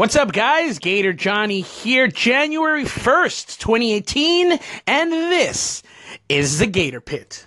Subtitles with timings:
[0.00, 0.78] What's up, guys?
[0.78, 5.82] Gator Johnny here, January 1st, 2018, and this
[6.26, 7.46] is the Gator Pit.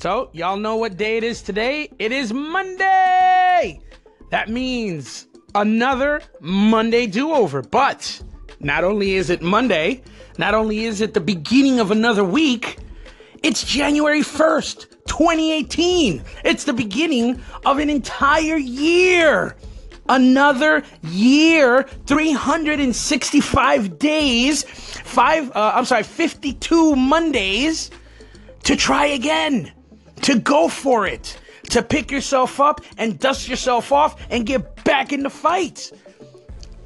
[0.00, 1.90] So, y'all know what day it is today?
[1.98, 3.82] It is Monday!
[4.30, 7.60] That means another Monday do over.
[7.60, 8.22] But
[8.60, 10.00] not only is it Monday,
[10.38, 12.78] not only is it the beginning of another week,
[13.42, 16.22] it's January 1st, 2018.
[16.46, 19.54] It's the beginning of an entire year.
[20.08, 27.90] Another year, 365 days, five, uh, I'm sorry, 52 Mondays
[28.62, 29.72] to try again
[30.22, 31.38] to go for it,
[31.70, 35.92] to pick yourself up and dust yourself off and get back in the fight.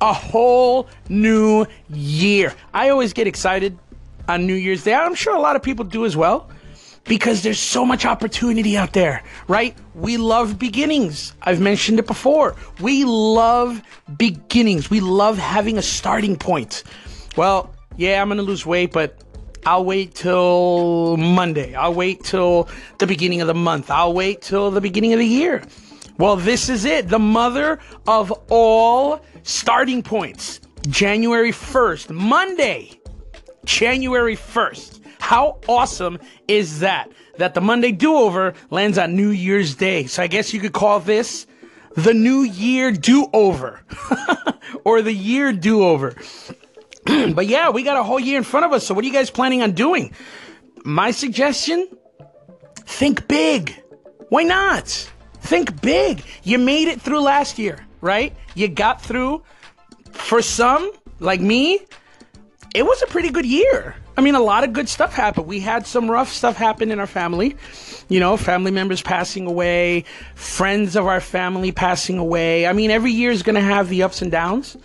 [0.00, 2.54] A whole new year.
[2.72, 3.78] I always get excited
[4.28, 4.94] on New Year's Day.
[4.94, 6.50] I'm sure a lot of people do as well
[7.04, 9.76] because there's so much opportunity out there, right?
[9.94, 11.34] We love beginnings.
[11.42, 12.56] I've mentioned it before.
[12.80, 13.82] We love
[14.16, 14.90] beginnings.
[14.90, 16.82] We love having a starting point.
[17.36, 19.18] Well, yeah, I'm going to lose weight, but
[19.66, 21.74] I'll wait till Monday.
[21.74, 23.90] I'll wait till the beginning of the month.
[23.90, 25.62] I'll wait till the beginning of the year.
[26.18, 27.08] Well, this is it.
[27.08, 30.60] The mother of all starting points.
[30.88, 32.90] January 1st, Monday,
[33.64, 35.00] January 1st.
[35.18, 37.10] How awesome is that?
[37.38, 40.06] That the Monday do over lands on New Year's Day.
[40.06, 41.46] So I guess you could call this
[41.96, 43.82] the New Year do over
[44.84, 46.14] or the year do over.
[47.34, 48.86] but yeah, we got a whole year in front of us.
[48.86, 50.12] So what are you guys planning on doing?
[50.84, 51.88] My suggestion
[52.86, 53.82] think big.
[54.28, 54.88] Why not?
[55.40, 56.22] Think big.
[56.42, 58.34] You made it through last year, right?
[58.54, 59.42] You got through.
[60.12, 61.80] For some, like me,
[62.74, 63.96] it was a pretty good year.
[64.16, 65.46] I mean, a lot of good stuff happened.
[65.46, 67.56] We had some rough stuff happen in our family.
[68.08, 72.66] You know, family members passing away, friends of our family passing away.
[72.66, 74.76] I mean, every year is going to have the ups and downs.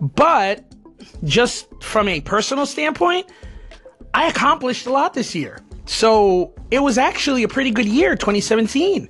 [0.00, 0.64] But
[1.24, 3.26] just from a personal standpoint,
[4.14, 5.60] I accomplished a lot this year.
[5.86, 9.08] So it was actually a pretty good year, 2017.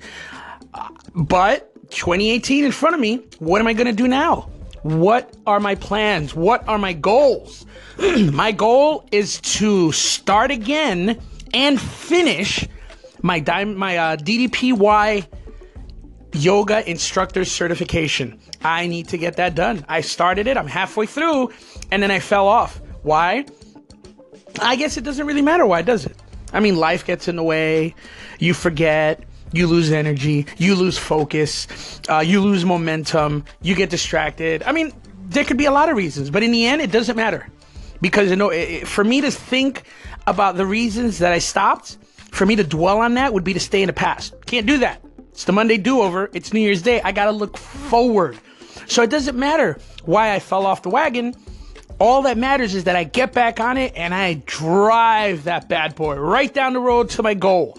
[0.74, 4.48] Uh, but 2018 in front of me, what am I going to do now?
[4.82, 6.34] What are my plans?
[6.34, 7.66] What are my goals?
[8.32, 11.20] my goal is to start again
[11.54, 12.66] and finish
[13.22, 15.26] my my uh, DDPY
[16.34, 18.40] yoga instructor certification.
[18.62, 19.84] I need to get that done.
[19.88, 21.52] I started it, I'm halfway through,
[21.92, 22.80] and then I fell off.
[23.02, 23.44] Why?
[24.60, 26.16] I guess it doesn't really matter why, does it?
[26.52, 27.94] I mean, life gets in the way,
[28.38, 34.62] you forget, you lose energy, you lose focus, uh, you lose momentum, you get distracted.
[34.62, 34.92] I mean,
[35.28, 37.46] there could be a lot of reasons, but in the end, it doesn't matter.
[38.00, 39.82] Because, you know, it, for me to think
[40.26, 41.98] about the reasons that I stopped,
[42.30, 44.34] for me to dwell on that would be to stay in the past.
[44.46, 45.04] Can't do that.
[45.32, 46.30] It's the Monday do over.
[46.32, 47.02] It's New Year's Day.
[47.02, 48.38] I got to look forward.
[48.86, 51.34] So it doesn't matter why I fell off the wagon.
[51.98, 55.94] All that matters is that I get back on it and I drive that bad
[55.94, 57.78] boy right down the road to my goal.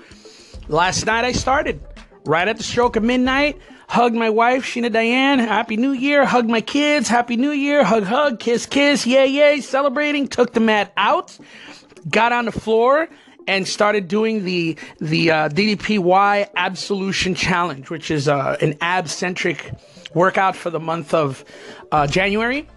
[0.67, 1.81] Last night I started
[2.25, 3.59] right at the stroke of midnight.
[3.89, 5.39] Hugged my wife, Sheena Diane.
[5.39, 6.25] Happy New Year.
[6.25, 7.07] Hugged my kids.
[7.07, 7.83] Happy New Year.
[7.83, 9.05] Hug, hug, kiss, kiss.
[9.05, 9.61] Yay, yay.
[9.61, 10.27] Celebrating.
[10.27, 11.37] Took the mat out.
[12.09, 13.07] Got on the floor
[13.47, 19.71] and started doing the the uh, DDPY Absolution Challenge, which is uh, an ab centric
[20.13, 21.43] workout for the month of
[21.91, 22.67] uh, January.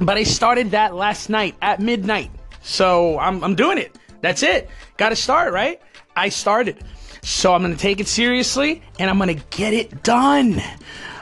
[0.00, 2.30] But I started that last night at midnight,
[2.62, 3.96] so I'm I'm doing it.
[4.20, 4.68] That's it.
[4.96, 5.80] Got to start right.
[6.16, 6.84] I started,
[7.22, 10.60] so I'm gonna take it seriously and I'm gonna get it done.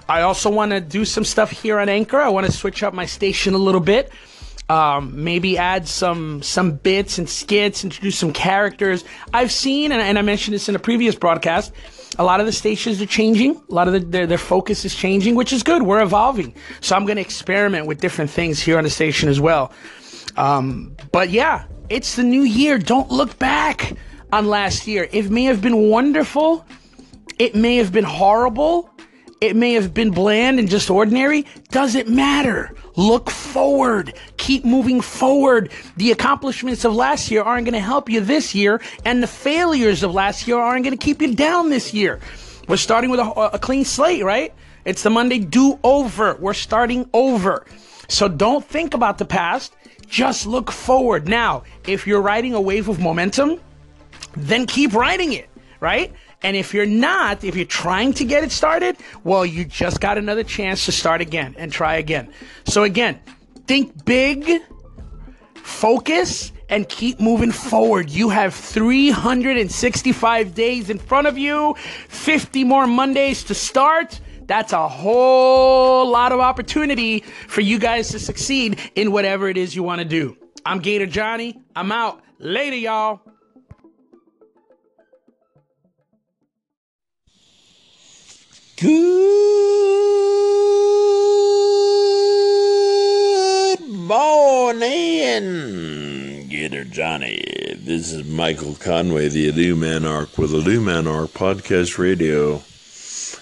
[0.08, 2.18] I also want to do some stuff here on Anchor.
[2.20, 4.12] I want to switch up my station a little bit
[4.68, 9.04] um, maybe add some some bits and skits, introduce some characters.
[9.32, 11.72] I've seen, and, and I mentioned this in a previous broadcast.
[12.18, 13.56] A lot of the stations are changing.
[13.70, 15.82] A lot of the, their their focus is changing, which is good.
[15.82, 19.40] We're evolving, so I'm going to experiment with different things here on the station as
[19.40, 19.72] well.
[20.36, 22.78] Um, but yeah, it's the new year.
[22.78, 23.92] Don't look back
[24.32, 25.08] on last year.
[25.12, 26.66] It may have been wonderful.
[27.38, 28.90] It may have been horrible.
[29.40, 31.44] It may have been bland and just ordinary.
[31.70, 32.74] Doesn't matter.
[32.96, 34.14] Look forward.
[34.38, 35.70] Keep moving forward.
[35.98, 40.02] The accomplishments of last year aren't going to help you this year, and the failures
[40.02, 42.18] of last year aren't going to keep you down this year.
[42.66, 44.54] We're starting with a, a clean slate, right?
[44.86, 46.36] It's the Monday do over.
[46.36, 47.66] We're starting over.
[48.08, 49.76] So don't think about the past.
[50.06, 51.28] Just look forward.
[51.28, 53.60] Now, if you're riding a wave of momentum,
[54.34, 55.50] then keep riding it,
[55.80, 56.12] right?
[56.42, 60.18] And if you're not, if you're trying to get it started, well, you just got
[60.18, 62.32] another chance to start again and try again.
[62.66, 63.20] So again,
[63.66, 64.60] think big,
[65.54, 68.10] focus, and keep moving forward.
[68.10, 71.74] You have 365 days in front of you,
[72.08, 74.20] 50 more Mondays to start.
[74.46, 79.74] That's a whole lot of opportunity for you guys to succeed in whatever it is
[79.74, 80.36] you want to do.
[80.64, 81.60] I'm Gator Johnny.
[81.74, 82.22] I'm out.
[82.38, 83.20] Later, y'all.
[88.78, 88.90] Good
[93.88, 94.82] morning,
[96.48, 97.42] Gator Johnny.
[97.78, 102.60] This is Michael Conway, the Illuminarch with Illuminarch Podcast Radio.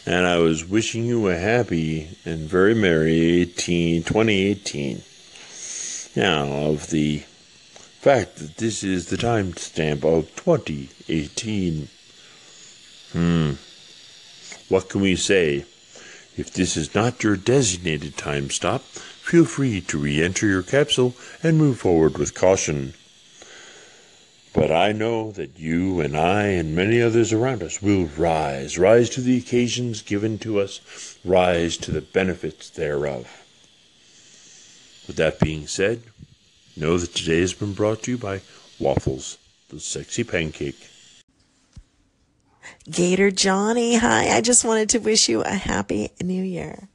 [0.06, 5.02] And I was wishing you a happy and very merry 18, 2018.
[6.14, 7.24] Now, of the
[7.98, 11.88] fact that this is the timestamp of 2018.
[13.10, 13.54] Hmm.
[14.68, 15.66] What can we say?
[16.36, 21.14] If this is not your designated time stop, feel free to re enter your capsule
[21.42, 22.94] and move forward with caution.
[24.54, 29.10] But I know that you and I and many others around us will rise, rise
[29.10, 33.44] to the occasions given to us, rise to the benefits thereof.
[35.06, 36.02] With that being said,
[36.76, 38.40] know that today has been brought to you by
[38.78, 39.38] Waffles,
[39.68, 40.88] the sexy pancake.
[42.90, 44.28] Gator Johnny, hi.
[44.28, 46.88] I just wanted to wish you a happy new year.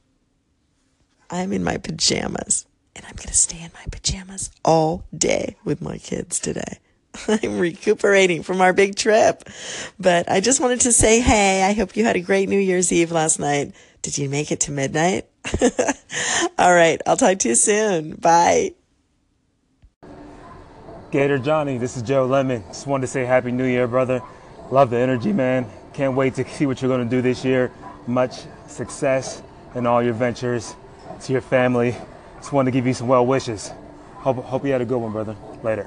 [1.30, 5.80] I'm in my pajamas and I'm going to stay in my pajamas all day with
[5.80, 6.78] my kids today.
[7.28, 9.44] I'm recuperating from our big trip.
[9.98, 12.92] But I just wanted to say, hey, I hope you had a great New Year's
[12.92, 13.72] Eve last night.
[14.02, 15.26] Did you make it to midnight?
[16.58, 17.00] all right.
[17.06, 18.16] I'll talk to you soon.
[18.16, 18.74] Bye.
[21.10, 22.62] Gator Johnny, this is Joe Lemon.
[22.68, 24.22] Just wanted to say Happy New Year, brother.
[24.70, 25.66] Love the energy, man.
[25.92, 27.72] Can't wait to see what you're going to do this year.
[28.06, 29.42] Much success
[29.74, 30.74] in all your ventures.
[31.22, 31.96] To your family.
[32.36, 33.72] Just wanted to give you some well wishes.
[34.16, 35.36] Hope, hope you had a good one, brother.
[35.62, 35.78] Later.